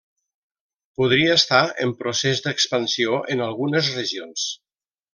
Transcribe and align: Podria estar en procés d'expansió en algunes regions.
Podria 1.01 1.35
estar 1.41 1.59
en 1.85 1.93
procés 2.01 2.43
d'expansió 2.47 3.23
en 3.37 3.47
algunes 3.51 3.95
regions. 4.01 4.51